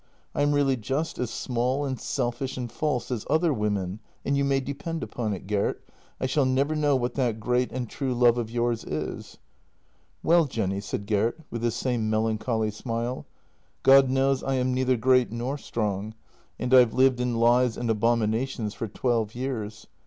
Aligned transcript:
I 0.33 0.41
am 0.41 0.53
really 0.53 0.77
just 0.77 1.19
as 1.19 1.29
small 1.29 1.85
and 1.85 2.01
selfish 2.01 2.57
and 2.57 2.71
false 2.71 3.11
as 3.11 3.23
other 3.29 3.53
women, 3.53 3.99
and 4.25 4.35
you 4.35 4.43
may 4.43 4.59
depend 4.59 5.03
upon 5.03 5.31
it, 5.31 5.45
Gert, 5.45 5.83
I 6.19 6.25
shall 6.25 6.47
never 6.47 6.75
know 6.75 6.95
what 6.95 7.13
that 7.13 7.39
great 7.39 7.71
and 7.71 7.87
true 7.87 8.15
love 8.15 8.39
of 8.39 8.49
yours 8.49 8.83
is."" 8.83 9.37
Well, 10.23 10.45
Jenny," 10.45 10.81
said 10.81 11.05
Gert, 11.05 11.39
with 11.51 11.61
his 11.61 11.75
same 11.75 12.09
melancholy 12.09 12.71
smile 12.71 13.27
—"God 13.83 14.09
knows, 14.09 14.41
I 14.41 14.55
am 14.55 14.73
neither 14.73 14.97
great 14.97 15.31
nor 15.31 15.55
strong, 15.55 16.15
and 16.57 16.73
I've 16.73 16.95
lived 16.95 17.19
in 17.19 17.35
lies 17.35 17.77
and 17.77 17.87
abominations 17.87 18.73
for 18.73 18.87
twelve 18.87 19.35
years. 19.35 19.85